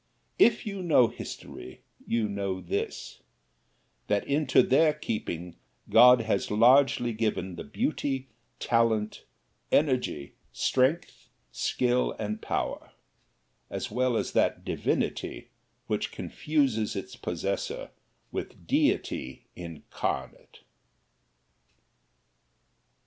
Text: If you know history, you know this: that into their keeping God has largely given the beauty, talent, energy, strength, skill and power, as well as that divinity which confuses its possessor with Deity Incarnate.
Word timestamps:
If 0.39 0.65
you 0.65 0.81
know 0.81 1.09
history, 1.09 1.83
you 2.07 2.27
know 2.27 2.59
this: 2.59 3.21
that 4.07 4.25
into 4.25 4.63
their 4.63 4.93
keeping 4.93 5.57
God 5.91 6.21
has 6.21 6.49
largely 6.49 7.13
given 7.13 7.55
the 7.55 7.63
beauty, 7.63 8.27
talent, 8.57 9.25
energy, 9.71 10.33
strength, 10.51 11.29
skill 11.51 12.15
and 12.17 12.41
power, 12.41 12.93
as 13.69 13.91
well 13.91 14.17
as 14.17 14.31
that 14.31 14.65
divinity 14.65 15.49
which 15.85 16.11
confuses 16.11 16.95
its 16.95 17.15
possessor 17.15 17.91
with 18.31 18.65
Deity 18.65 19.45
Incarnate. 19.55 20.61